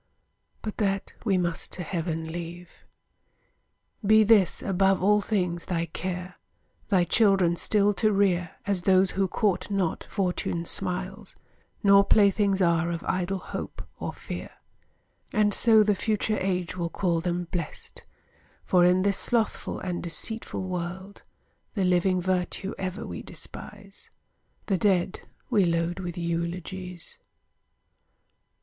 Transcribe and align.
But 0.63 0.77
that 0.77 1.13
we 1.23 1.37
must 1.37 1.71
to 1.73 1.83
heaven 1.83 2.31
leave. 2.31 2.85
Be 4.03 4.23
this, 4.23 4.63
above 4.63 4.99
all 5.03 5.21
things, 5.21 5.65
thy 5.65 5.85
care, 5.85 6.39
Thy 6.87 7.03
children 7.03 7.55
still 7.55 7.93
to 8.01 8.11
rear, 8.11 8.55
As 8.65 8.81
those 8.81 9.11
who 9.11 9.27
court 9.27 9.69
not 9.69 10.03
Fortune's 10.05 10.71
smiles, 10.71 11.35
Nor 11.83 12.03
playthings 12.03 12.63
are 12.63 12.89
of 12.89 13.03
idle 13.03 13.37
hope, 13.37 13.83
or 13.99 14.11
fear: 14.11 14.49
And 15.31 15.53
so 15.53 15.83
the 15.83 15.93
future 15.93 16.39
age 16.39 16.75
will 16.75 16.89
call 16.89 17.21
them 17.21 17.47
blessed; 17.51 18.03
For, 18.63 18.83
in 18.83 19.03
this 19.03 19.19
slothful 19.19 19.79
and 19.81 20.01
deceitful 20.01 20.67
world, 20.67 21.21
The 21.75 21.85
living 21.85 22.19
virtue 22.19 22.73
ever 22.79 23.05
we 23.05 23.21
despise, 23.21 24.09
The 24.65 24.79
dead 24.79 25.21
we 25.51 25.63
load 25.63 25.99
with 25.99 26.17
eulogies. 26.17 27.19